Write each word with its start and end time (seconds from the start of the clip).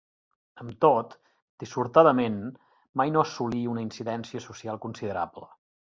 Amb 0.61 0.71
tot, 0.85 1.11
dissortadament, 1.63 2.39
mai 3.03 3.13
no 3.17 3.23
assolí 3.27 3.61
una 3.75 3.85
incidència 3.89 4.43
social 4.51 4.85
considerable. 4.87 5.47